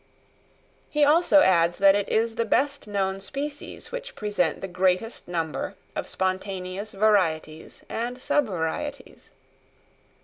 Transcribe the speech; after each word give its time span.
He 0.89 1.03
also 1.03 1.41
adds 1.41 1.77
that 1.77 1.93
it 1.93 2.09
is 2.09 2.33
the 2.33 2.43
best 2.43 2.87
known 2.87 3.21
species 3.21 3.91
which 3.91 4.15
present 4.15 4.59
the 4.59 4.67
greatest 4.67 5.27
number 5.27 5.75
of 5.95 6.07
spontaneous 6.07 6.91
varieties 6.93 7.85
and 7.87 8.19
sub 8.19 8.47
varieties. 8.47 9.29